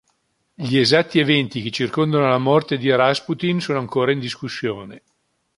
[0.55, 5.03] Gli esatti eventi che circondano la morte di Rasputin sono ancora in discussione.